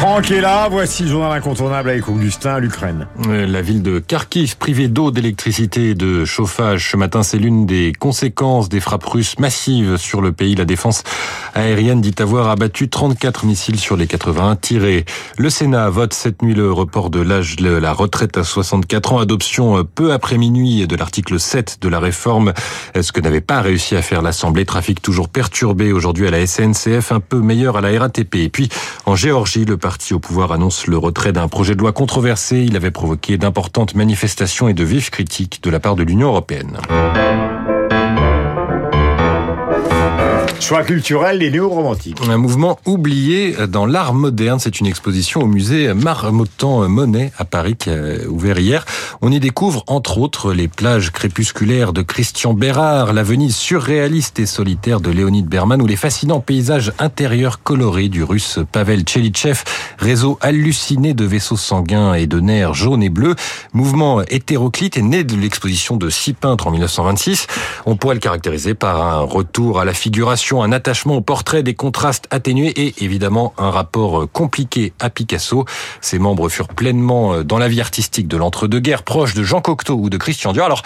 [0.00, 3.06] Franck est là, voici le journal incontournable avec Augustin, l'Ukraine.
[3.28, 7.66] Euh, La ville de Kharkiv, privée d'eau, d'électricité et de chauffage ce matin, c'est l'une
[7.66, 10.54] des conséquences des frappes russes massives sur le pays.
[10.54, 11.02] La défense
[11.54, 15.04] aérienne dit avoir abattu 34 missiles sur les 81 tirés.
[15.36, 19.18] Le Sénat vote cette nuit le report de l'âge de la retraite à 64 ans,
[19.18, 22.54] adoption peu après minuit de l'article 7 de la réforme,
[22.98, 24.64] ce que n'avait pas réussi à faire l'Assemblée.
[24.64, 28.36] Trafic toujours perturbé aujourd'hui à la SNCF, un peu meilleur à la RATP.
[28.36, 28.70] Et puis,
[29.04, 32.62] en Géorgie, le parti au pouvoir annonce le retrait d'un projet de loi controversé.
[32.62, 36.78] Il avait provoqué d'importantes manifestations et de vives critiques de la part de l'Union européenne.
[40.60, 42.18] Choix culturel et néo-romantique.
[42.28, 44.60] Un mouvement oublié dans l'art moderne.
[44.60, 48.84] C'est une exposition au musée Marmottan-Monet à Paris qui a ouvert hier.
[49.22, 54.44] On y découvre entre autres les plages crépusculaires de Christian Bérard, la Venise surréaliste et
[54.44, 59.64] solitaire de Léonide Berman ou les fascinants paysages intérieurs colorés du russe Pavel Tchelitchev,
[59.98, 63.34] réseau halluciné de vaisseaux sanguins et de nerfs jaunes et bleus.
[63.72, 67.46] Mouvement hétéroclite est né de l'exposition de six peintres en 1926.
[67.86, 71.74] On pourrait le caractériser par un retour à la figuration un attachement au portrait, des
[71.74, 75.64] contrastes atténués et évidemment un rapport compliqué à Picasso.
[76.00, 80.10] Ses membres furent pleinement dans la vie artistique de l'entre-deux-guerres, proches de Jean Cocteau ou
[80.10, 80.66] de Christian Dior.
[80.66, 80.82] Alors,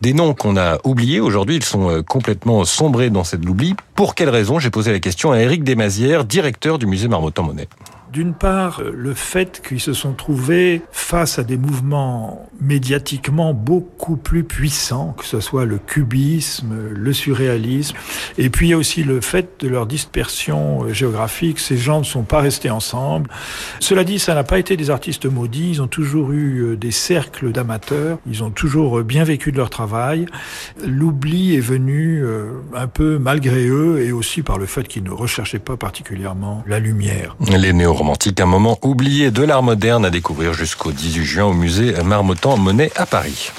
[0.00, 3.74] des noms qu'on a oubliés aujourd'hui, ils sont complètement sombrés dans cette oubli.
[3.94, 4.58] Pour quelle raison?
[4.58, 7.68] J'ai posé la question à Éric Desmazières, directeur du musée Marmottan-Monet.
[8.12, 14.44] D'une part, le fait qu'ils se sont trouvés face à des mouvements médiatiquement beaucoup plus
[14.44, 17.96] puissants, que ce soit le cubisme, le surréalisme,
[18.38, 21.58] et puis il y a aussi le fait de leur dispersion géographique.
[21.58, 23.30] Ces gens ne sont pas restés ensemble.
[23.80, 25.70] Cela dit, ça n'a pas été des artistes maudits.
[25.72, 28.18] Ils ont toujours eu des cercles d'amateurs.
[28.26, 30.26] Ils ont toujours bien vécu de leur travail.
[30.86, 32.24] L'oubli est venu
[32.74, 36.78] un peu malgré eux et aussi par le fait qu'ils ne recherchaient pas particulièrement la
[36.78, 37.36] lumière.
[37.98, 42.92] Romantique, un moment oublié de l'art moderne à découvrir jusqu'au 18 juin au musée Marmottan-Monet
[42.94, 43.50] à Paris.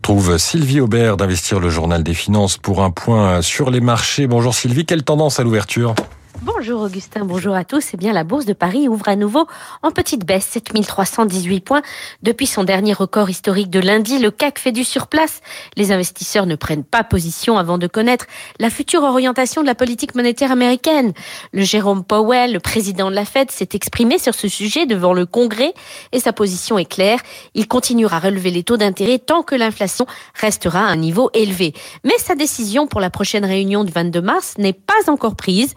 [0.00, 4.26] Trouve Sylvie Aubert d'Investir le Journal des Finances pour un point sur les marchés.
[4.26, 5.94] Bonjour Sylvie, quelle tendance à l'ouverture?
[6.42, 7.90] Bonjour Augustin, bonjour à tous.
[7.94, 9.46] Eh bien, la bourse de Paris ouvre à nouveau
[9.82, 11.82] en petite baisse, 7318 points.
[12.22, 15.40] Depuis son dernier record historique de lundi, le CAC fait du surplace.
[15.76, 18.26] Les investisseurs ne prennent pas position avant de connaître
[18.58, 21.12] la future orientation de la politique monétaire américaine.
[21.52, 25.26] Le Jérôme Powell, le président de la Fed, s'est exprimé sur ce sujet devant le
[25.26, 25.72] Congrès
[26.12, 27.20] et sa position est claire.
[27.54, 31.74] Il continuera à relever les taux d'intérêt tant que l'inflation restera à un niveau élevé.
[32.02, 35.74] Mais sa décision pour la prochaine réunion du 22 mars n'est pas encore prise.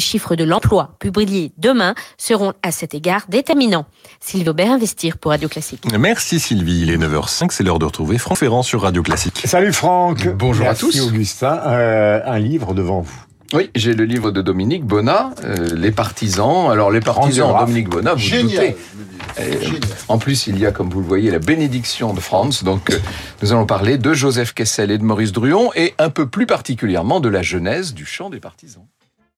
[0.00, 3.86] Chiffres de l'emploi publiés demain seront à cet égard déterminants.
[4.20, 5.84] Sylvie Aubert, Investir pour Radio Classique.
[5.98, 9.42] Merci Sylvie, il est 9h05, c'est l'heure de retrouver Franck Ferrand sur Radio Classique.
[9.44, 10.28] Salut Franck.
[10.28, 11.00] Bonjour Merci à tous.
[11.00, 13.24] Augustin, euh, un livre devant vous.
[13.52, 16.70] Oui, j'ai le livre de Dominique Bonnat, euh, Les partisans.
[16.70, 17.52] Alors, les partisans.
[17.58, 18.68] Dominique Bonnat, vous Génial.
[18.68, 18.76] doutez.
[19.40, 19.54] Euh,
[20.08, 22.62] en plus, il y a, comme vous le voyez, la bénédiction de France.
[22.62, 22.98] Donc, euh,
[23.42, 27.18] nous allons parler de Joseph Kessel et de Maurice Druon, et un peu plus particulièrement
[27.20, 28.84] de la genèse du chant des partisans.